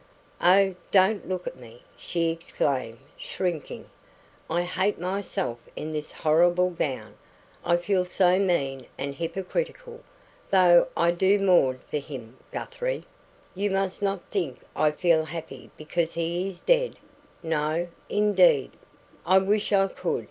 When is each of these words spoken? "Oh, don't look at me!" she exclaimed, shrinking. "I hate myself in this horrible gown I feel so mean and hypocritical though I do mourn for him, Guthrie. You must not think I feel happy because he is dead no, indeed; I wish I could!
"Oh, 0.41 0.73
don't 0.89 1.29
look 1.29 1.45
at 1.45 1.59
me!" 1.59 1.79
she 1.95 2.31
exclaimed, 2.31 2.97
shrinking. 3.17 3.85
"I 4.49 4.63
hate 4.63 4.99
myself 4.99 5.59
in 5.75 5.91
this 5.91 6.11
horrible 6.11 6.71
gown 6.71 7.13
I 7.63 7.77
feel 7.77 8.03
so 8.05 8.39
mean 8.39 8.87
and 8.97 9.13
hypocritical 9.13 9.99
though 10.49 10.87
I 10.97 11.11
do 11.11 11.37
mourn 11.37 11.81
for 11.87 11.99
him, 11.99 12.37
Guthrie. 12.51 13.05
You 13.53 13.69
must 13.69 14.01
not 14.01 14.23
think 14.31 14.61
I 14.75 14.89
feel 14.89 15.23
happy 15.23 15.69
because 15.77 16.15
he 16.15 16.47
is 16.47 16.61
dead 16.61 16.95
no, 17.43 17.87
indeed; 18.09 18.71
I 19.23 19.37
wish 19.37 19.71
I 19.71 19.87
could! 19.87 20.19